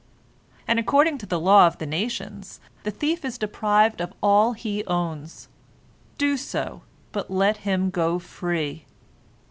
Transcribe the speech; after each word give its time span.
And 0.67 0.79
according 0.79 1.19
to 1.19 1.27
the 1.27 1.39
law 1.39 1.67
of 1.67 1.77
the 1.77 1.85
nations, 1.85 2.59
the 2.81 2.89
thief 2.89 3.23
is 3.23 3.37
deprived 3.37 4.01
of 4.01 4.11
all 4.19 4.53
he 4.53 4.83
owns. 4.85 5.47
Do 6.17 6.37
so, 6.37 6.81
but 7.11 7.29
let 7.29 7.57
him 7.57 7.91
go 7.91 8.17
free. 8.17 8.87